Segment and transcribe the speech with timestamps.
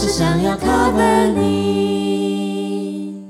[0.00, 3.22] 就是想要 cover 你。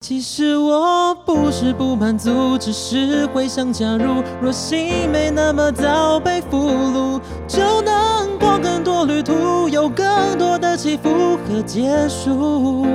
[0.00, 4.22] 其实我不是不满足，只是会想加入。
[4.40, 12.86] 若心没那么早被俘虏，就能过更多旅途，有更多的起伏和结束，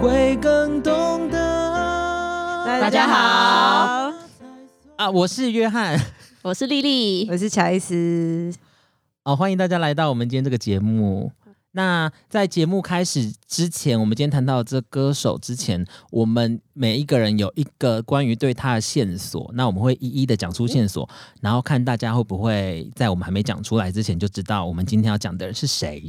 [0.00, 1.36] 会更懂得。
[2.80, 4.14] 大家好，
[4.96, 6.00] 啊，我是约翰。
[6.40, 8.50] 我是丽丽，我是乔伊斯。
[9.26, 11.32] 好，欢迎大家来到我们今天这个节目。
[11.72, 26.08] 那在节目开始之前，我们今天谈到这歌手之前，我们每一个人有一个关于对他的线索，那我们会一一的讲出线索，然后看大家会不会在我们还没讲出来之前就知道我们今天要讲的人是谁。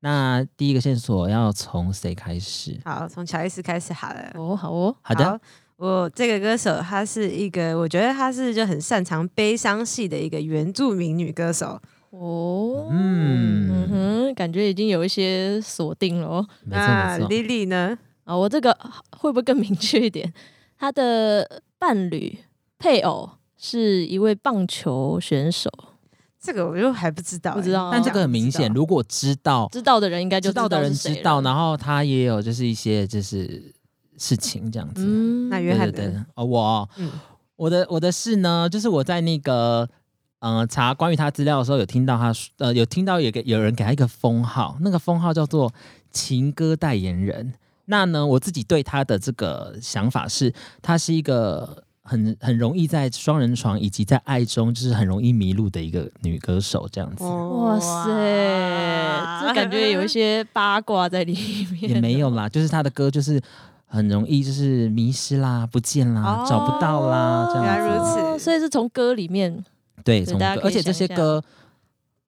[0.00, 2.80] 那第一个线索要从谁开始？
[2.84, 4.32] 好，从乔伊斯开始好了。
[4.34, 5.40] 哦，好哦，好的。
[5.76, 11.80] 我这个歌手，她是一个，我觉得她是就很擅长悲伤戏的一个原住民女歌手。
[12.10, 16.44] 哦，嗯哼，感觉已经有一些锁定了。
[16.66, 17.96] 那 Lily 呢？
[18.24, 18.76] 啊，我这个
[19.16, 20.32] 会不会更明确一点？
[20.78, 22.38] 他的伴侣
[22.78, 25.70] 配偶是一位棒球选手。
[26.40, 27.90] 这个我就还不知道，不知道。
[27.92, 33.72] 但这个很明显，如果知道知道的人应该就知道的人知道，然后他也有就是一些就是。
[34.22, 35.02] 事情这样子，
[35.48, 36.86] 那约翰的哦，我，
[37.56, 39.88] 我的我的事呢，就是我在那个
[40.40, 45.72] 呃查关于他资料的时候，有听到他呃有听到有个有人给他一个封号，那个封号叫做
[46.10, 47.54] 情歌代言人。
[47.86, 50.52] 那呢，我自己对他的这个想法是，
[50.82, 57.24] 他是一个很很容易在双人床以及在爱中就是很容易迷路的一个女歌手这样子。
[57.24, 61.32] 哇塞，这感觉有一些八卦在里
[61.80, 61.90] 面。
[61.90, 63.40] 也没有啦，就是他的歌就是。
[63.92, 69.64] 很容易就是迷失啦、不见啦、找不到啦，这样原来如此，所以是从歌里面
[70.04, 71.42] 对，从歌，而且这些歌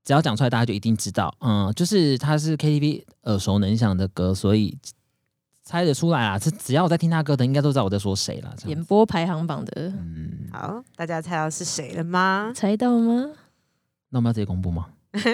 [0.05, 4.77] 只要讲出来，大家就一定知道，嗯，就是它是 KTV 耳熟能详的歌，所以
[5.63, 6.39] 猜得出来啊。
[6.39, 8.55] 这只要我在听他歌的，应该都知道我在说谁了。
[8.67, 12.53] 演播排行榜的，嗯，好，大家猜到是谁了吗？
[12.55, 13.27] 猜到吗？
[14.11, 14.87] 那我们要直接公布吗？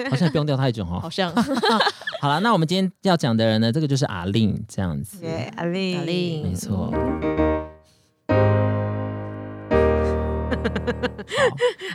[0.09, 0.99] 好像不用掉太久哦。
[1.01, 1.33] 好像。
[2.21, 5.19] 好了，那我们今天要讲的人呢，这个就是阿令这样子。
[5.21, 6.93] 对，阿令，阿令，没错。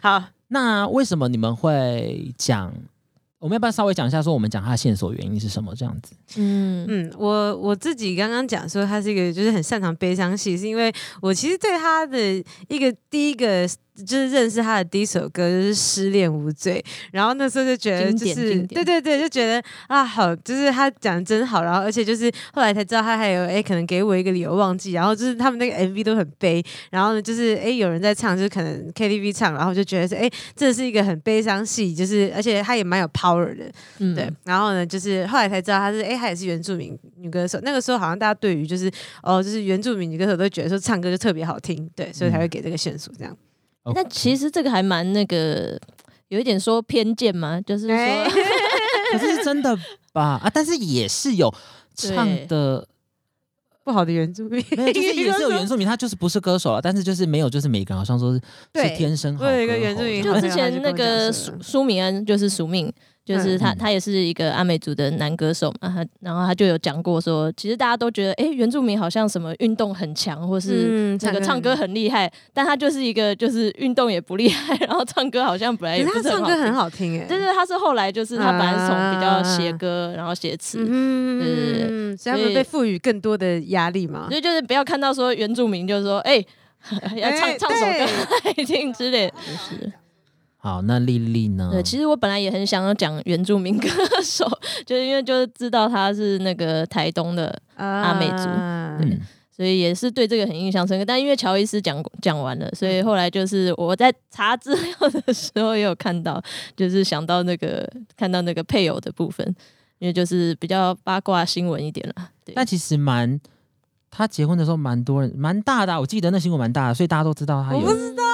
[0.03, 2.72] 好，那为什么你们会讲？
[3.38, 5.75] 我们要不要稍微讲一下，说我们讲他的线索原因是什么？
[5.75, 6.15] 这样子。
[6.37, 12.19] 嗯嗯，我我自己刚刚讲说他是一个就是很擅长悲伤戏，是因为我其实对他的
[12.69, 13.69] 一个第一个。
[13.94, 33.65] 就是认识他的第一首歌就是《失恋无罪》，然后那时候就觉得就是对对对，就觉得啊好，就是他讲的真好，然后而且就是后来才知道他还有哎可能给我一个理由忘记，然后就是他们那个 MV 都很悲，然后呢就是哎有人在唱，就是可能 KTV 唱，然后就觉得是哎这是一个很悲伤戏，就是而且他也蛮有 power 的，
[34.15, 38.91] 对，然后呢就是后来才知道他是哎他也是原住民女歌手，那个时候好像大家对于就是
[39.22, 43.37] 哦就是原住民女歌手都觉得说唱歌就特别好听，对，所以才会给这个线索这样。
[43.93, 45.78] 那其实这个还蛮那个，
[46.28, 47.97] 有一点说偏见嘛，就是说，
[49.12, 49.77] 可是真的
[50.12, 50.41] 吧？
[50.43, 51.53] 啊，但是也是有
[51.94, 52.87] 唱的
[53.84, 58.41] 不好的原住民，就是也是有原 住民，他就是不是歌手了，但是就是没有，就是每个人好像说是
[58.75, 59.50] 是天生好。
[59.50, 62.93] 有一个原住民，就之前那个苏苏敏恩就是署命。
[63.25, 76.75] 就是他，他也是一个阿美族的男歌手嘛，他然后他就有讲过说，其实大家都觉得，哎，原住民好像什么运动很强，或是那个唱歌很厉害，但他就是一个就是运动也不厉害，然后唱歌好像本来也他唱歌很。
[76.75, 86.45] 好听，哎，对对，他是后来就是他本来是从比较写歌，然后写词，嗯，所以他们被赋予更多的压力嘛，所以就是不要看到说原住民就是说， 哎，
[87.17, 89.93] 要唱唱首歌听 之类，就是。
[90.64, 91.69] 好，那丽丽呢？
[91.70, 93.86] 对，其实我本来也很想要讲原住民歌
[94.25, 94.50] 手，
[94.86, 98.48] 就是因为就是知道他是那个台东的阿美族，
[99.04, 99.20] 嗯，
[99.54, 101.04] 所以也是对这个很印象深刻。
[101.04, 106.43] 但因为乔伊斯讲讲完了，所以后来就是我在查资料的时候也有看到，
[106.75, 107.87] 就是想到那个
[108.17, 109.46] 看到那个配偶的部分，
[109.99, 112.14] 因为就是比较八卦新闻一点了。
[112.43, 113.38] 对但其实蛮，
[114.10, 117.81] 他结婚的时候蛮多人蛮大的，我记得那新闻蛮大的，所以大家都知道他有。
[117.81, 118.25] 我不知道。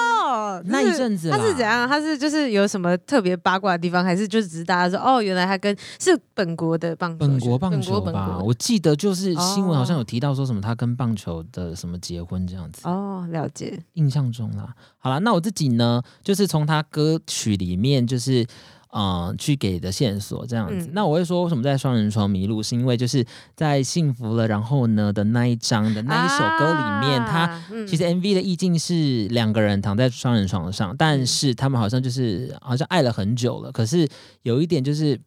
[0.65, 1.87] 那一阵子他是怎样？
[1.87, 8.39] 他是就是有什么特别八卦的地方，还是就只是大家说哦，原来他跟是本国的棒球，本国棒球吧？
[8.43, 14.73] 我记得就是新闻好像有提到说什么他跟棒球的什么结婚这样子哦，了解，印象中啦。
[14.97, 18.45] 好了，那我自己呢，就是从他歌曲里面就是。
[18.93, 20.89] 嗯，去给的线索这样子。
[20.93, 22.61] 那我会说，为什么在双人床迷路？
[22.61, 33.71] 是因为就是在幸福了，然后呢的那一张的那一首歌里面，它其实 MV 的意境是两个人躺在双人床上，但是他们好像就是好像爱了很久了。
[33.71, 34.07] 可是
[34.43, 35.19] 有一点就是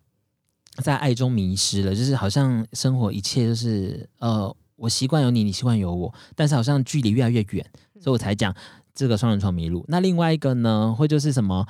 [0.82, 7.64] 在爱中迷失了，就是好像生活一切就是呃，我习惯有你，你习惯有我，但是好像距离越来越远，
[8.00, 8.55] 所以我才讲
[8.94, 9.84] 这个双人床迷路。
[9.88, 11.67] 那另外一个呢，会就是什么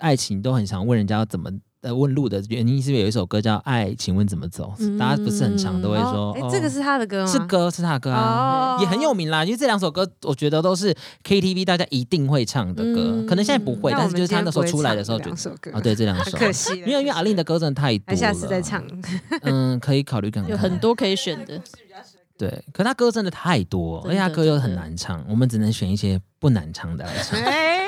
[0.00, 1.50] 爱情都很常问人家要怎么。
[1.82, 4.70] 呃，问路的原因是不是有一首歌叫《爱，请问怎么走》？
[4.98, 7.32] 大家不是很常都会说，哎，这个是他的歌吗？
[7.32, 9.46] 是歌，是他的歌啊，也很有名啦。
[9.46, 10.94] 因为这两首歌，我觉得都是
[11.24, 13.24] KTV 大家一定会唱的歌。
[13.26, 15.30] 可能现在不会，但是就是他那时候出来的时候，就
[15.72, 16.36] 啊，对，这两首。
[16.36, 18.14] 可惜，因为因为阿令的歌真的太多了。
[18.14, 18.84] 下次再唱。
[19.40, 20.52] 嗯，可以考虑看看。
[20.52, 21.58] 有很多可以选的。
[22.36, 27.40] 对，可他歌真的太多，而且他歌又很难唱，我们只能选一些不难唱的来唱。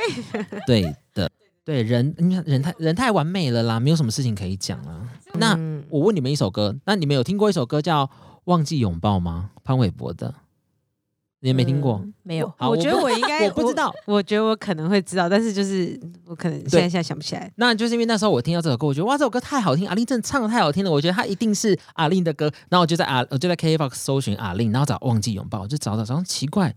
[0.67, 1.31] 对的。
[1.65, 5.09] 对人，你看人太人太完美了啦，没有什么事情可以讲了。
[5.35, 5.57] 那
[5.89, 8.07] 我问你们一首歌，那你们有听过一首歌叫
[8.45, 9.51] 《忘记拥抱》吗？
[9.63, 10.35] 潘玮柏的，
[11.39, 12.05] 你没听过？
[12.25, 12.53] 没有。
[12.59, 17.49] 我觉得我应该 我不知道，我觉得我可能会知道，但是就是我可能现在现在想不起来。
[17.55, 22.51] 那就是因为那时候我听到这首歌，我觉得哇，这首歌太好听，阿令真的唱的太好听了，我觉得他一定是阿令的歌。
[22.69, 26.75] 然后我就在阿我就在 KBox 搜寻阿令，然后找《忘记拥抱》，就找找找，奇怪。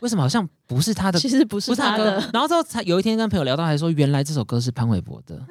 [0.00, 1.18] 为什么好像不是他的？
[1.18, 2.20] 其实不是他的。
[2.32, 5.36] 然后之后才有一天跟朋友聊到，还说原来这首歌是潘玮柏的。
[5.36, 5.46] 嗯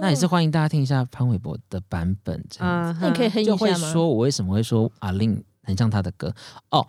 [0.00, 2.40] 那也是欢迎大家听一下潘玮柏的版本。
[2.48, 3.56] 这样子，那你可以哼一下吗？
[3.56, 6.32] 就会说我为什么会说阿令很像他的歌
[6.70, 6.86] 哦。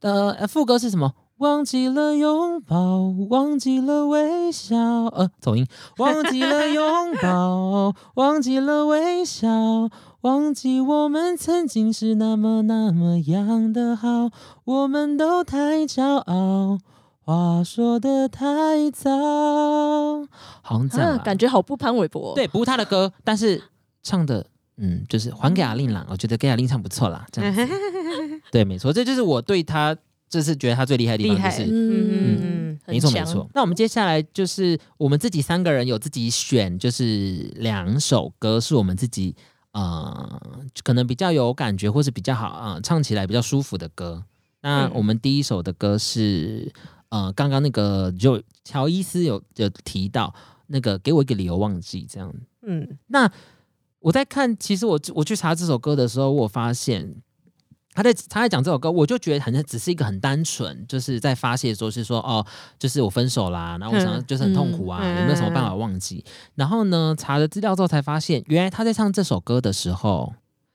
[0.00, 1.14] 呃，副歌是什么？
[1.38, 4.76] 忘记了拥抱，忘记了微笑。
[4.78, 5.66] 呃，走音。
[5.98, 9.48] 忘记了拥抱，忘记了微笑。
[10.20, 14.30] 忘记我们曾经是那么那么样的好，
[14.64, 16.78] 我们都太骄傲，
[17.20, 19.10] 话说的太早。
[20.62, 22.34] 好像这样，感觉好不潘玮柏。
[22.34, 23.60] 对，不是他的歌，但是
[24.02, 24.46] 唱的，
[24.78, 26.06] 嗯，就是还给阿令啦。
[26.08, 27.68] 我觉得给阿令唱不错啦，这样子。
[28.50, 29.94] 对，没错，这就是我对他，
[30.34, 33.48] 就是觉得他最厉害的地方，就是，嗯嗯嗯，没错没错。
[33.54, 39.36] 那我们接下来就是我们自己三个人有自己选，就是两首歌是我们自己。
[39.72, 40.40] 呃，
[40.84, 44.24] 可能比较有感觉，或是比较好啊，唱起来比较舒服的歌。
[44.60, 46.72] 那我们第一首的歌是，
[47.08, 50.32] 呃，刚刚那个就乔伊斯有有提到
[50.68, 52.32] 那个，给我一个理由忘记这样。
[52.62, 53.28] 嗯，那
[53.98, 57.16] 我在看，其实我我去查这首歌的时候，我发现。
[57.94, 62.44] 他在他在讲这首歌，我就觉得很只是一个很单纯，就是在发泄，的时候是说哦，
[62.78, 66.24] 就是我分手啦，然后我想就是很痛苦啊，有没有什么办法忘记？
[66.56, 70.34] 然后呢，查了资料之后才发现，原来他在唱这首歌的时候，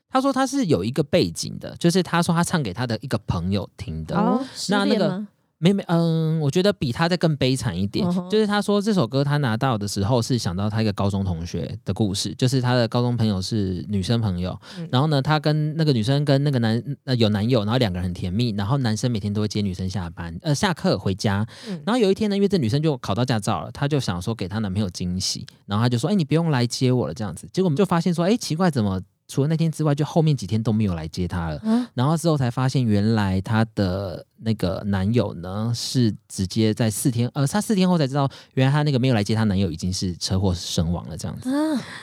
[0.10, 4.18] 他说他是有一个背景的，就是他说他唱给他的一个朋友听的。
[4.18, 5.26] 哦，那那个。
[5.62, 14.58] 没没嗯，我觉得比他再更悲惨一点，就是他说这首歌他拿到的时候是想到他一个高中同学的故事，就是他的高中朋友是女生朋友，
[14.90, 21.46] 然后呢，他跟那个女生跟那个男呃有男友，然后两个人很甜蜜，然后男生每天都会接女生下班呃下课回家，
[21.86, 29.02] 然后有一天呢，因为这女生就考到驾照了，他就想说给她男朋友惊喜，然后他就说哎你不用来接我了这样子，结果我们就发现说哎奇怪怎么。
[29.30, 31.60] 除了那天之外，就后面几天都没有来接她了。
[31.64, 41.50] 嗯然后之后才发现，原来她的那个男友呢，是直接在四天，呃，她四天后才知道，原来她那个没有来接她男友已经是车祸身亡了，这样子。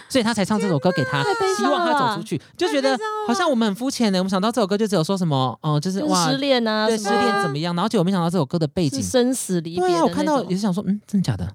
[0.08, 1.24] 所以她才唱这首歌给她，
[1.56, 2.40] 希望她走出去。
[2.56, 2.96] 就觉得
[3.26, 7.74] 好像我们很肤浅的，我们想到这首歌就只有说什么，哦，就是哇，失恋啊，对，失恋怎么样？
[7.74, 9.80] 然后结果没想到这首歌的背景生死离别。
[9.80, 11.50] 对啊，我看到也是想说，嗯，真的假的？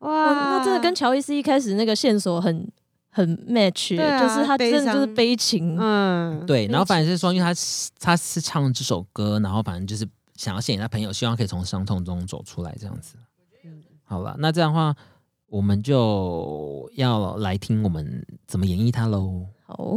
[0.00, 2.68] 哇，那真的跟乔伊斯一开始那个线索很。
[3.16, 6.66] 很 match，就是他真的就是悲情，嗯，对。
[6.66, 7.58] 然后反正是说，因为他
[7.98, 13.16] 他是唱这首歌，然后反正就是想要献给他朋友，希望可以从伤痛中走出来这样子。
[14.04, 14.94] 好了，那这样的话，
[15.46, 19.46] 我们就要来听我们怎么演绎它喽。
[19.64, 19.96] 好。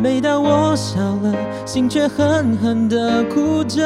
[0.00, 1.34] 每当我笑了，
[1.66, 3.82] 心却狠狠地哭着。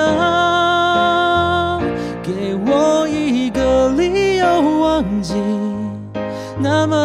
[2.22, 4.46] 给我一个理由
[4.78, 5.34] 忘记
[6.58, 6.96] 那么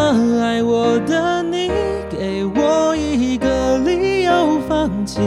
[0.43, 1.71] 爱我的你，
[2.09, 5.21] 给我一个理由放弃。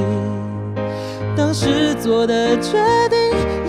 [1.35, 2.77] 当时做的决
[3.09, 3.19] 定，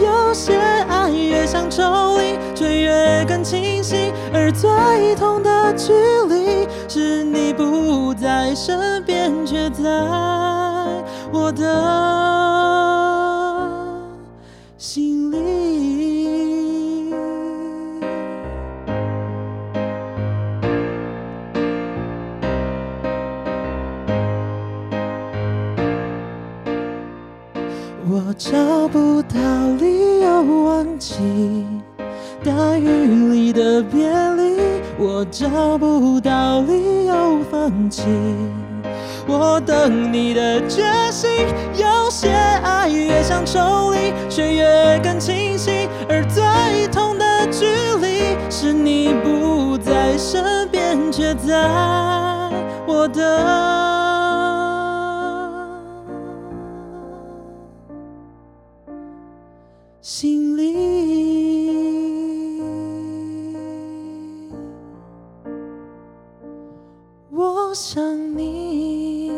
[0.05, 0.57] 有些
[0.89, 4.10] 爱越想抽离，却越更清晰。
[4.33, 5.91] 而最痛的距
[6.29, 9.83] 离，是你不在身边，却在
[11.31, 12.40] 我的
[35.41, 38.03] 找不到理由放弃。
[39.27, 41.31] 我等你的决心，
[41.75, 45.89] 有些爱越想抽离，却越更清晰。
[46.07, 47.65] 而最痛的距
[48.05, 51.67] 离，是你不在身边，却在
[52.85, 53.81] 我的。
[60.01, 60.90] 心里。
[67.73, 69.31] 想你。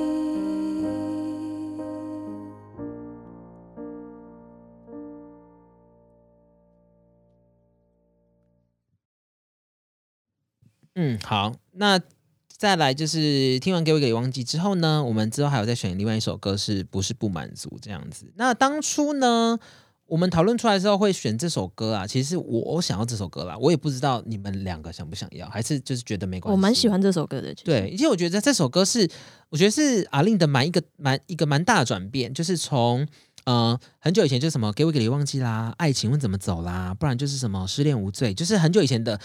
[10.95, 11.99] 嗯，好，那
[12.47, 18.31] 再来就是听完给我一个忘记之后呢，我们之后还有再选另外一首歌，是不是不满足这样子？
[18.35, 19.59] 那当初呢，
[20.05, 26.55] 我们讨论出来之后会选这首歌啊，其实我想要这首歌啦，我也不知道你们两个想不想要，还是就是觉得没关系。
[26.55, 27.65] 我蛮喜欢这首歌的，其实。
[27.65, 29.10] 对，而且我觉得这首歌是，
[29.50, 33.07] 我觉得是阿令的蛮一个蛮一个蛮大的转变，就是从
[33.45, 39.19] 呃很久以前就是什么给我一个你忘记啦，爱情问怎么走啦，不然就是什么失恋无罪，就是很久以前的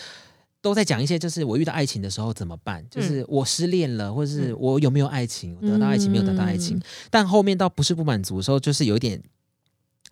[0.62, 6.80] 都在讲一些，就是我遇到爱情的时候怎么办，就是我失恋了，或者是我有没有爱情，我得到爱情没有得到爱情，
[7.10, 9.20] 但后面到不是不满足的时候，就是有一点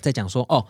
[0.00, 0.66] 在讲说，哦，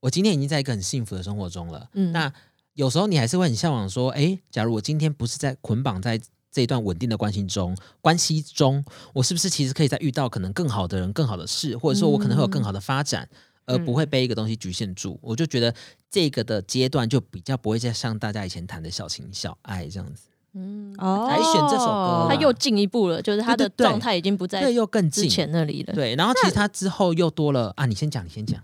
[0.00, 2.12] 我今天已经在一个很幸福的生活中了，嗯。
[2.12, 2.32] 那
[2.74, 6.20] 有时候你还是会很向往说，诶，假如我今天不是在捆绑在
[6.52, 13.28] 这一段稳定的关系中，关系中，我是不是其实可以再遇到可能更好的人、更好的事，或者说我可能会有更好的发展，
[13.64, 15.18] 而不会被一个东西局限住？
[15.22, 15.74] 我就觉得
[16.10, 20.28] 这个的阶段就比较不会再像大家以前谈的小情小爱这样子，
[20.58, 25.24] 嗯，哦来选这首歌他又进一步了，就是他的状态已经不在对，又更近。
[25.24, 25.92] 之前那里了。
[25.92, 28.58] 对，然后其实他之后又多了啊，你先讲，你先讲。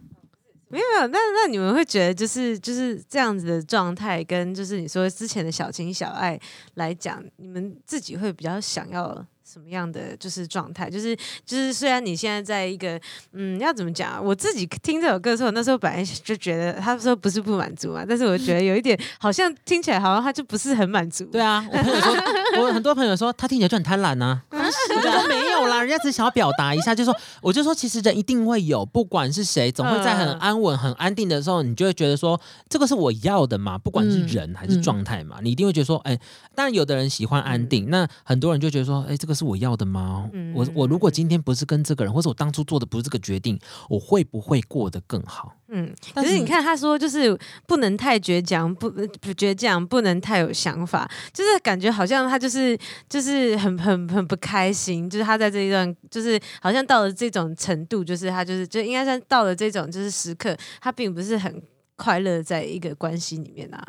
[0.69, 6.41] 没有没有，那那你们会觉得就是就是这样子的状态，跟就是你说之前的小情小爱
[6.77, 9.23] 来讲，你们自己会比较想要
[9.53, 10.89] 什么样的就是状态？
[10.89, 12.99] 就是就是虽然你现在在一个
[13.33, 14.21] 嗯，要怎么讲啊？
[14.21, 21.25] 我自己听这首歌的时候，那时候本来就觉得他说不是不满足嘛，但是我觉得有一点好像听起来好像他就不是很满足。
[21.27, 22.17] 对啊，我朋友说，
[22.63, 36.19] 我很多朋友说他听起来就很贪婪呐、我就说没有啦，人家只是想要表达一下，就说我就说其实人一定会有，不管是谁，总会在很嗯安稳、很安定的时候，你就会觉得说这个是我要的嘛，不管是人还是状态嘛，你一定会觉得说，哎，
[36.55, 40.29] 当然有的人喜欢安定，那很多人就觉得说，哎，这个是我要的吗？
[40.33, 45.55] 嗯我我如果今天不是跟这个人，或者我当初做的不是这个决定，我会不会过得更好？
[45.75, 47.35] 嗯，可是你看他说就是
[47.67, 61.63] 不能太倔强，不不倔强，不能太有想法，就是感觉好像他就是就是很很很不开心，就是他在这一段就是好像到了这种程度，就是他就是就应该算到了这种就是时刻，他并不是很
[61.97, 63.83] 快乐在一个关系里面啊。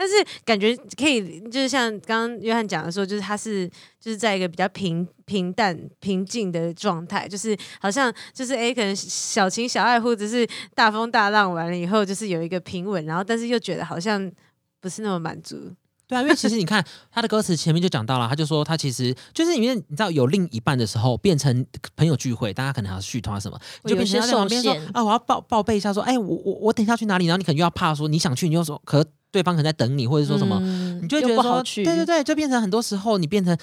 [0.00, 0.14] 但是
[0.46, 3.68] 感觉可以，就是像刚刚约翰讲的说，就是他是
[4.00, 14.32] 就是在一个比较平平淡平静的状态，就是好像就是哎，可能小情小爱或者是大风大浪完了以后，就是有一个平稳，然后但是又觉得好像
[14.80, 15.70] 不是那么满足。
[16.08, 21.64] 对啊，因为其实你看他的歌词前面就讲到了，他就说他其实就是因为你知道有另一半的时候，变成
[21.94, 30.60] 朋友聚会，大家可能还要续团什么，就变成在旁边说啊，我要报报备一下，说哎，我我我等一下去哪里，然后你可能又要怕说你想去，你又说可对方可能在等你，或者说什么，
[31.02, 33.56] 你就觉得说对对对，就变成很多时候你变成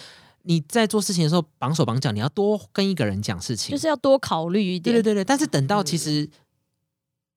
[0.43, 6.29] 你在做事情的时候绑手绑脚，你要多跟一个人讲事情，就是要多考虑一点，对对对对，但是等到其实。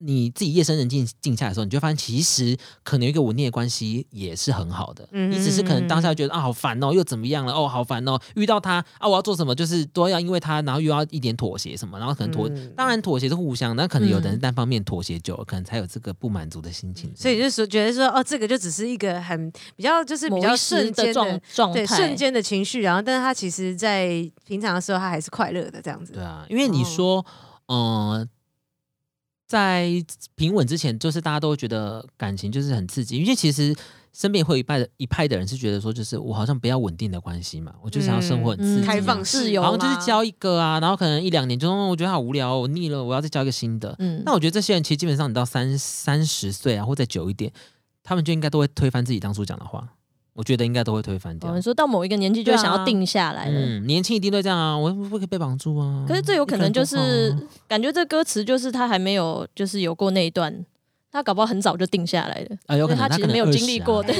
[0.03, 5.07] 你自己夜深人静静下来的时候，你就发现其实可能有一个稳定的关系也是很好的。
[5.11, 7.53] 嗯，你只是可能当下觉得啊好烦哦，又怎么样了？
[7.53, 17.11] 哦，好烦哦，遇到他啊，我要做什么就是都要因为他，然后又要一点妥协什么，然后可能妥，当然妥协是互相，那可能有的人单方面妥协久了，可能才有这个不满足的心情。
[17.15, 24.07] 所以就是说，觉得说哦，这个就只是一个很比较就是比较瞬间的状状态，瞬间的情绪，然后但是他其实在
[24.45, 26.13] 平常的时候他还是快乐的这样子。
[26.13, 27.25] 对啊，因为你说
[27.67, 28.27] 嗯。
[29.51, 29.91] 在
[30.35, 33.75] 平稳之前，就是大家都会觉得感情就是很刺激，因为其实
[34.13, 43.93] 身边会有一派的一派的人是觉得说，就是我好像不要稳定的关系嘛，我就想要生活很刺激、开放、自由，好像就是交一个啊，然后可能一两年就我觉得好无聊，我腻了，我要再交一个新的。
[43.99, 47.51] 嗯，那我觉得这些人其实基本上你到三三十岁啊，或再久一点，
[48.03, 49.89] 他们就应该都会推翻自己当初讲的话。
[50.33, 51.53] 我觉得应该都会推翻掉。
[51.55, 56.05] 你说到某一个年纪就想要定下来了，嗯，年轻一定都这样啊，我不可以被绑住啊。
[56.07, 57.35] 可是这有可能就是
[57.67, 60.65] 感觉这歌词就是他还没有就是有过那一段，
[61.11, 64.13] 他搞不好很早就定下来了啊，有可能他其实没有经历过的，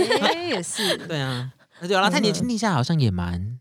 [0.49, 1.51] 也是 对啊，
[1.87, 3.57] 对啊，他年轻定下好像也蛮。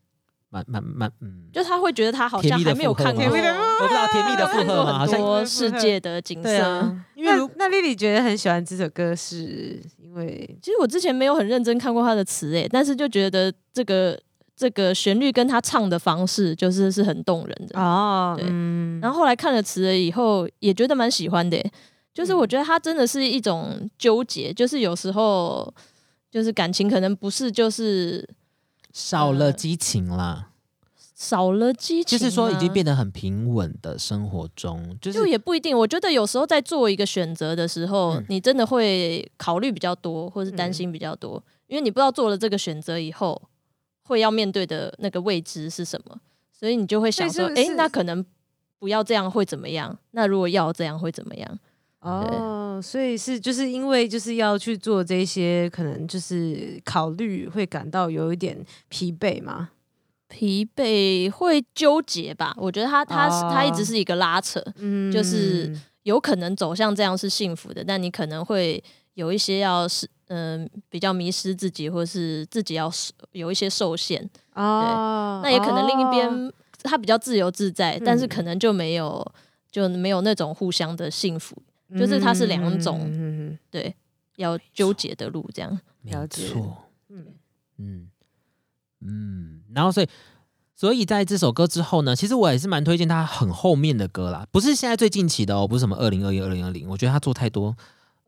[0.53, 4.99] 蛮蛮蛮，嗯，就他会觉得他好像还没有看过，我不知道甜蜜的负荷吗？
[4.99, 6.97] 好像世界的景色。
[7.15, 9.81] 因为那丽丽觉得很喜欢这首歌，是
[10.11, 14.21] 因为其实我之前没有很认真看过他的词，诶，但是就觉得这个
[14.57, 18.35] 这个旋律跟他唱的方式就是是很动人的哦。
[18.37, 18.45] 对，
[19.01, 21.65] 然后后来看了词了以后，也觉得蛮喜欢的，
[22.13, 25.73] 就是我觉得他真的是一种纠结，就是有时候
[26.29, 28.29] 就是感情可能不是就是。
[28.93, 30.50] 少了激情啦，
[31.21, 35.77] 少了激情，就是说已经变得很平稳的生活中，就就也不一定。
[35.77, 43.41] 我觉得有时候在做一个选择的时候，你真的会考虑比较多，或是担心比较多，因为你不知道做了这个选择以后
[44.05, 46.19] 会要面对的那个未知是什么，
[46.59, 48.25] 所以你就会想说，哎，那可能
[48.79, 49.99] 不要这样会怎么样？
[50.13, 51.59] 那如果要这样会怎么样？
[52.01, 59.69] 哦，所以是就是因为就是要去做这些，可能就是考虑会感到有一点疲惫吗？
[60.31, 62.55] 疲惫会纠结吧？
[62.57, 68.83] 我觉得他他是他一直是一个拉扯，嗯，就是有可能走向这样是幸福的，但你可能会
[69.15, 72.91] 有一些要是嗯比较迷失自己，或是自己要
[73.33, 75.41] 有一些受限哦。
[75.43, 76.53] 那也可能另一边
[76.85, 79.33] 他比较自由自在，但是可能就没有
[79.71, 81.61] 就没有那种互相的幸福。
[81.99, 83.93] 就是它是两种，对，
[84.37, 85.81] 要纠结的路这样。
[86.03, 86.77] 没错，
[87.09, 87.27] 嗯
[87.79, 88.09] 嗯
[89.01, 89.61] 嗯。
[89.75, 90.09] 然后所以，
[90.75, 96.89] 所以在这首歌之后呢，其实我也是蛮推荐他很后面的歌啦，不是现在最近期的哦，不是什么二零二一、二零二零。
[96.89, 97.77] 我觉得他做太多，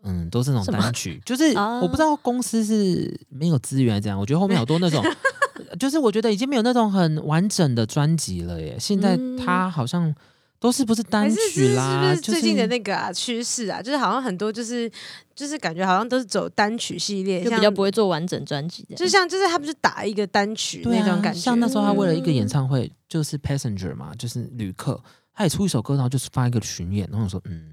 [0.02, 4.18] 嗯，都是那种单曲，就是我不知道公司是没有资源这样。
[4.18, 5.04] 我觉得后面好多那种，
[5.80, 8.76] 就是我觉得已经没有那种很完整的专辑了耶。
[8.78, 10.14] 现在他好像。
[10.62, 12.14] 都是不是单曲啦？
[12.14, 13.82] 是不是最近的那个啊趋势啊？
[13.82, 14.88] 就是好像很多就是
[15.34, 18.86] 就是感觉好像都是走单曲系列，就比较不会做完整专辑。
[18.96, 21.40] 就像就是他不是打一个单曲那种感觉。
[21.40, 25.02] 像那时候他为了一个演唱会，就是 Passenger 嘛，就是旅客，
[25.34, 27.72] 他也出一首歌，然后就是发一个巡演，然后说嗯，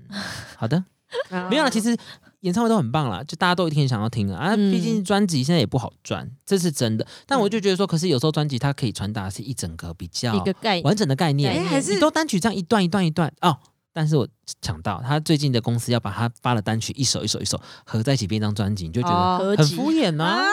[0.58, 0.84] 好的，
[1.52, 1.69] 没有了。
[1.69, 1.95] 其实。
[2.41, 4.52] 演唱会都很棒啦，就大家都一定想要听啊！
[4.52, 7.06] 啊，毕竟专辑现在也不好赚，这是真的。
[7.25, 13.58] 但我就觉得说，可是有时候专辑它可以传达是一整个比较一个概完整的概念，还是你都单曲这样一段一段一段哦。
[13.91, 14.25] 但是我
[14.62, 20.45] 想到他最近的公司要把他发的单曲一首一首一首合在一起变一张专辑，你就觉得很敷衍呐。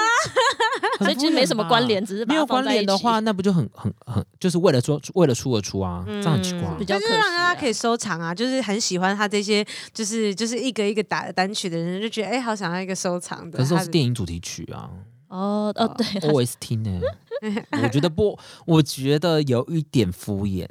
[1.04, 6.04] 所以其实没什么关联，只是没有关联的话，那不就很很很就是为了说为了出而出啊？
[6.06, 6.84] 这样很奇怪。
[6.84, 13.58] 就是让大家可以收藏啊，就是很喜欢他这些，就是就是一个一个打单曲的人就觉得哎，好想要一个收藏的。
[13.58, 14.90] 可是是电影主题曲啊。
[15.28, 17.00] 哦哦对，OST 呢？
[17.82, 20.66] 我觉得不，我觉得有一点敷衍。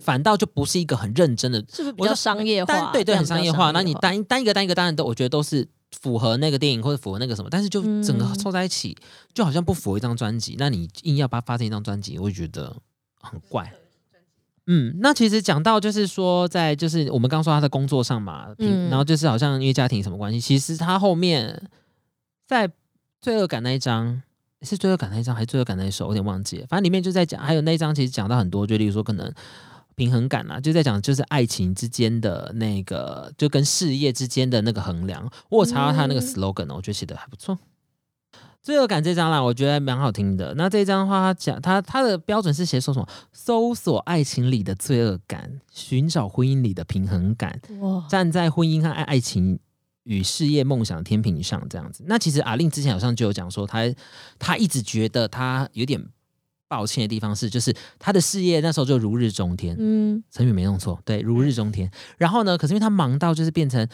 [0.00, 2.90] 反倒就不是一个很认真的，是不是比较商业化？
[2.90, 3.70] 对对，很商业化。
[3.70, 5.68] 那你单单一个单一个当然都，我觉得都是
[6.00, 8.96] 符合那个电影或者符合那个什么，但是就整个凑在一起，
[9.32, 10.56] 就好像不符合一张专辑。
[10.58, 12.76] 那你硬要把它发成一张专辑，我觉得
[13.20, 13.72] 很怪。
[14.66, 18.48] 嗯，那其实讲到就是说，在就是我们刚说他在工作上嘛，
[18.88, 21.68] 然后就是好像因为家庭什么关系，其实他后面
[22.46, 22.70] 在。
[23.20, 24.22] 罪恶感那一章
[24.60, 26.66] 是罪恶感那一章还是罪恶感那一首，我有点忘记了。
[26.66, 29.32] 反正里面就在讲，还有那一章其实讲到很多，就例如说可能
[29.94, 35.30] 平衡感啊，就在讲就是爱情之间的那个，就跟事业之间的那个衡量。
[35.50, 37.58] 我有查到他那个 slogan 哦，我觉得写的还不错。
[38.62, 40.54] 罪恶感这张啦，我觉得蛮好听的。
[40.54, 43.06] 那这张的话，他讲他他的标准是写说什么？
[43.30, 47.60] 搜索爱情里的罪恶感，寻找婚姻里的平衡感，
[48.08, 49.58] 站在婚姻和爱爱情
[50.04, 52.04] 与事业梦想天平上这样子。
[52.06, 53.80] 那其实阿令之前好像就有讲说，他
[54.38, 56.02] 他一直觉得他有点
[56.66, 61.90] 抱歉的地方是，就是他的事业那时候就如日中天，嗯，成语没弄错，对，如日中天。
[62.18, 63.86] 然后呢，可是因为她忙到就是变成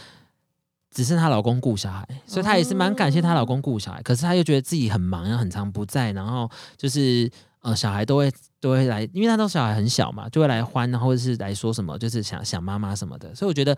[0.90, 4.00] 只剩她老公顾小孩，所以她也是蛮感谢她老公顾小孩。
[4.02, 7.30] 可是她又觉得自己很忙，然后很长不在，然后就是
[7.62, 13.34] 呃小孩都会都会来，因为她都小孩很小嘛，就会来欢，然后或者是来说什么，就是想想妈妈什么的。
[13.34, 13.76] 所以我觉得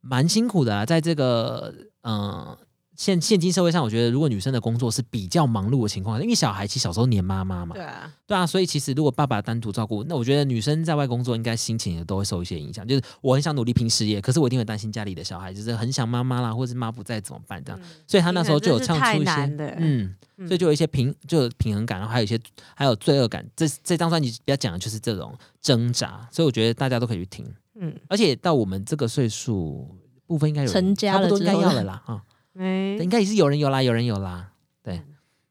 [0.00, 2.18] 蛮辛苦的啊，在这个嗯。
[2.18, 2.58] 呃
[2.98, 12.84] 现现今社会上，我觉得如果女生的工作是比较忙碌的情况，因为小孩其实小时候黏妈妈嘛，对啊，对啊，所以其实如果爸爸单独照顾，那我觉得女生在外工作应该心情也都会受一些影响。
[12.84, 17.80] 就是我很想努力拼事业，可是我一定会担心家里的小孩，就是很想妈妈啦，或者是妈不在怎么办这样。
[18.08, 19.32] 所以他那时候就有唱出一些，
[19.78, 20.16] 嗯，
[20.48, 22.36] 所以就有一些平，就有平衡感，然后还有一些
[22.74, 23.48] 还有罪恶感。
[23.54, 25.32] 这这张专辑比较讲的就是这种
[25.62, 27.46] 挣扎，所以我觉得大家都可以去听。
[27.76, 29.86] 嗯，而且到我们这个岁数，
[30.26, 32.20] 部分应该有成家了，应该要了啦啊。
[32.58, 34.50] 没，应该也是有人有啦，有人有啦，
[34.82, 35.00] 对。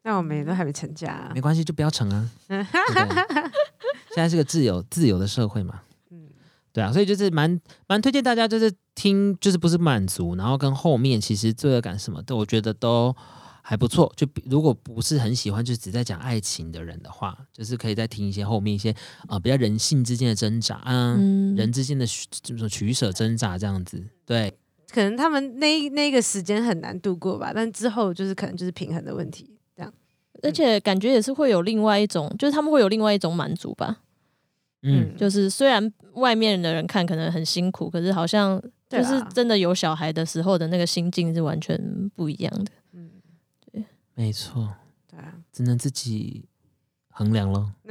[0.04, 2.30] 那我们也都还没成家，没关系，就不要成啊。
[4.14, 6.28] 现在是个自由自由的社会嘛，嗯，
[6.74, 13.14] 对啊，所以就是蛮蛮推荐大家，就是听，就是不是满足，然后跟后面其实罪恶感什么的，我觉得都
[13.62, 14.12] 还不错。
[14.16, 18.96] 就如果不是很喜欢，就只在讲爱情的人的话，就是可以再听一些后面一些
[19.28, 21.16] 啊比较人性之间的挣扎啊，
[21.56, 22.06] 人之间的
[22.42, 24.58] 这种取舍挣扎这样子，对。
[24.92, 29.94] 可能他们那那个时间很难度过吧，但之后就是可能就是平衡的问题，这样。
[30.44, 34.02] 而且感觉也是会有另外一种，就是他们会有另外一种满足吧。
[34.84, 41.78] 嗯，就是虽然外面的人看可能很辛苦，可是好像就是真的有小孩的时候的那个心境是完全
[42.16, 42.72] 不一样的。
[42.94, 43.10] 嗯，
[43.72, 44.76] 对，没错。
[45.10, 46.46] 对啊，只能自己
[47.10, 47.72] 衡量喽。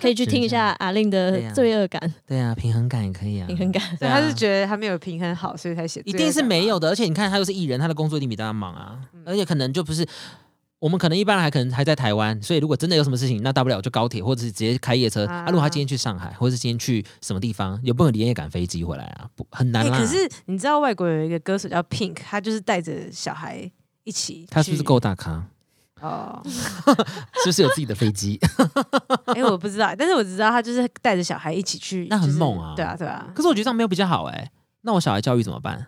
[0.00, 6.88] 可以去听一下阿令的罪恶感，对啊，平衡感也可以啊，平衡感，他是觉得他没有平衡好，所以才写，一定是没有的。
[6.88, 10.06] 而且你看，他又是艺人，他的工作一定比大家忙啊，而且可能就不是
[10.78, 15.26] 我们可能一般人还可能还在台湾，所以如果真的有什么事情，那大不了就高铁或者是直接开夜车。
[15.26, 19.28] 啊，如果他今天去上海，或者是今天去什么地方，有不能连夜赶飞机回来啊？
[19.34, 19.98] 不很难啦。
[19.98, 23.68] 可是你知道外国有一个歌手叫 Pink，他就是带着小孩
[24.04, 25.44] 一起，他是不是够大咖？
[26.00, 26.40] 哦，
[27.42, 28.38] 是不是有自己的飞机？
[29.34, 32.74] 哎，我不知道，但是我只知道他就是带着小孩一起去，那很猛啊！
[32.76, 33.26] 对啊，对啊。
[33.34, 34.50] 可是我觉得这样没有比较好哎。
[34.82, 35.86] 那我小孩教育怎么办？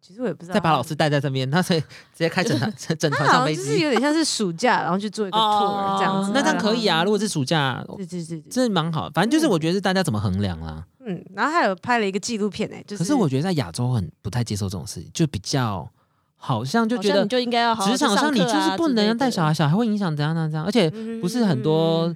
[0.00, 0.54] 其实我也不知道。
[0.54, 6.32] 再把老师带在这边，他所以直接开整团 整团上飞机，就是有点像是暑假，然后去做一个 tour 这样子。
[6.34, 9.08] 那这样可以啊，如果是暑假，对对对，这蛮好。
[9.14, 10.84] 反正就是我觉得是大家怎么衡量啦。
[11.06, 13.04] 嗯，然后还有拍了一个纪录片哎，就是。
[13.04, 15.88] 可是我觉得在亚洲很不太接受这种事情，就比较。
[16.44, 22.12] 好像就觉得就应该要职场上你就是不能带小孩，小孩会影响怎样怎样怎样，而且不是很多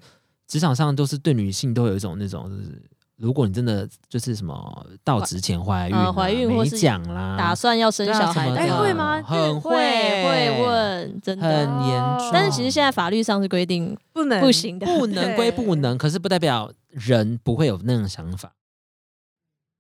[0.49, 2.83] 职场上都是对女性都有一种那种，就是
[3.19, 9.23] 如果你真的就是什么到职前怀孕，怀孕没讲啦，打算要生小孩，哎会吗？
[9.23, 12.31] 很会会问，真的很严重。
[12.33, 18.55] 但是其实现在法律上是规定不能不行的，不能归不能，可是不代表人不会有那种想法。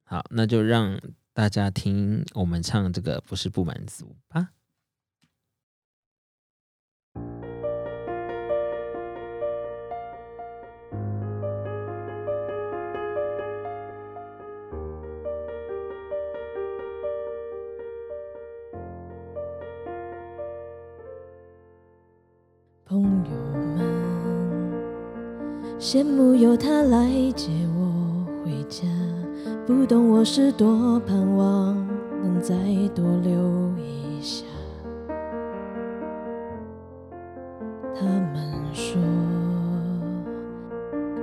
[0.04, 0.96] 好，那就让。
[1.36, 4.48] 大家听我们唱这个不是不满足吧？
[22.86, 23.30] 朋友
[23.76, 23.78] 们
[25.78, 29.05] 羡慕有他来接我回家。
[29.66, 31.74] 不懂我是多盼望
[32.22, 32.54] 能再
[32.94, 33.32] 多留
[33.76, 34.44] 一下。
[37.92, 38.40] 他们
[38.72, 39.02] 说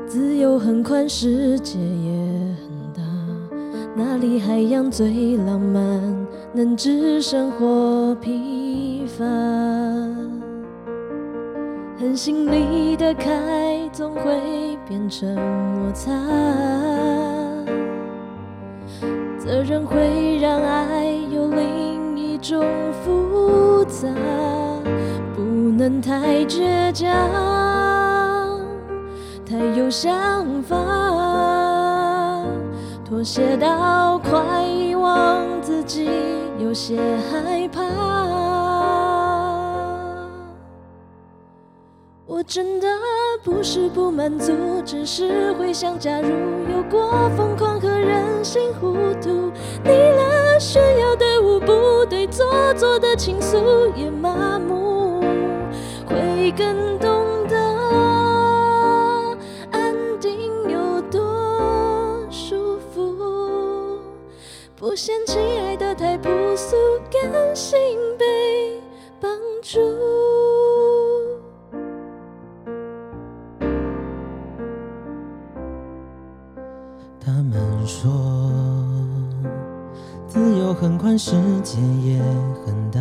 [0.06, 2.12] 自由很宽，世界也
[2.58, 3.02] 很大，
[3.96, 9.24] 哪里海洋最浪漫，能置生活疲乏。
[11.98, 16.12] 狠心离得开，总会变成摩擦。
[19.44, 22.66] 责任会让爱有另一种
[23.04, 24.08] 复杂，
[25.36, 25.42] 不
[25.78, 27.12] 能太倔强，
[29.46, 30.78] 太有想法，
[33.04, 36.10] 妥协到快遗忘自己，
[36.58, 36.98] 有些
[37.30, 38.53] 害怕。
[42.46, 42.88] 真的
[43.42, 44.52] 不是不满足，
[44.86, 46.28] 只是会想假如，
[46.72, 49.50] 有过疯狂和任性糊涂，
[49.84, 53.58] 腻了炫耀的舞步，对做作的倾诉
[53.96, 55.22] 也麻木，
[56.06, 57.58] 会更懂得
[59.72, 64.00] 安定有多舒服，
[64.76, 66.76] 不嫌弃爱的太朴素，
[67.10, 68.82] 甘心被
[69.22, 69.80] 绑住。
[77.86, 78.12] 说，
[80.28, 82.20] 自由很宽，世界也
[82.66, 83.00] 很大，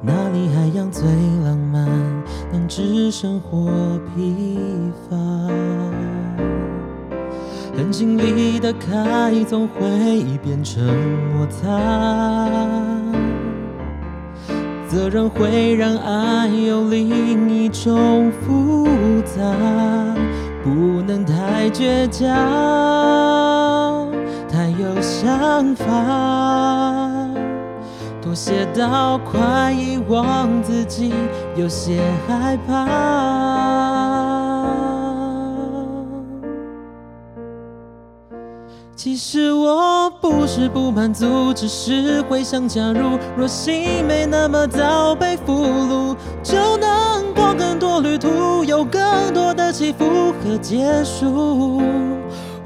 [0.00, 1.04] 哪里海洋最
[1.44, 1.86] 浪漫，
[2.52, 3.68] 能只身或
[4.14, 4.58] 疲
[5.08, 5.16] 乏。
[7.76, 10.84] 很尽力的开，总会变成
[11.34, 12.48] 摩擦，
[14.88, 18.86] 责任会让爱有另一种复
[19.24, 19.42] 杂。
[20.62, 20.70] 不
[21.02, 22.28] 能太倔强，
[24.78, 25.84] 有想法，
[28.20, 31.12] 妥协到快遗忘自己，
[31.56, 32.86] 有些害怕。
[38.94, 43.18] 其实我不是不满足，只是会想加入。
[43.36, 51.82] 若心没那么早被俘虏，就能过更多旅途，有更多的起伏和结束，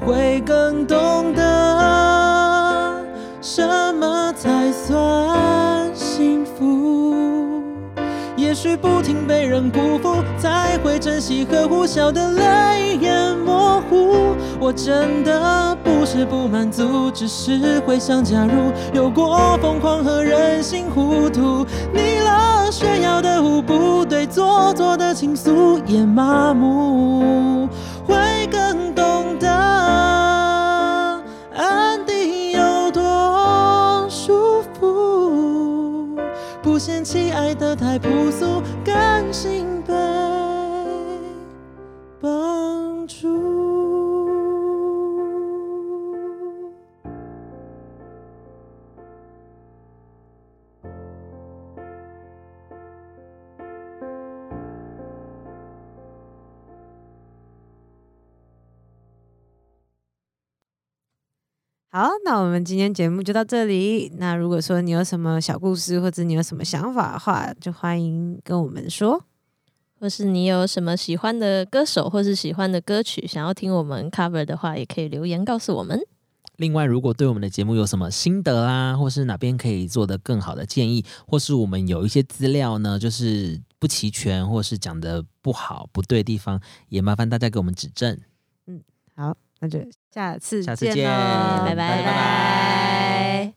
[0.05, 3.03] 会更懂得
[3.41, 7.63] 什么才算幸福。
[8.35, 14.35] 也许不停被人辜负，才会珍惜呵护，笑得泪眼模糊。
[14.59, 27.67] 我真的不是不满足，只是会想假如，有过疯狂和任性糊涂，腻了炫耀的舞步，对做作的倾诉也麻木，
[37.07, 39.76] 起爱得太朴素，甘心
[61.97, 64.11] 好，那我们今天节目就到这里。
[64.19, 69.25] 那如果说你有什么小故事，或者你有什么想法的话，就欢迎跟我们说。
[69.99, 75.99] 或是你有什么喜欢的歌手，或是喜欢的歌曲，想要听我们 cover 的话，也可以留言告诉我们。
[76.57, 88.15] 另外，如果对我们的节目有什么心得啦，或是哪边可以做得更好的建议，或是我们有一些资料呢，就是不齐全，或是讲的不好、不对的地方，也麻烦大家给我们指正。
[88.67, 88.83] 嗯
[89.15, 89.79] 好，那就
[90.13, 93.56] 下次，下次见，拜拜，拜拜。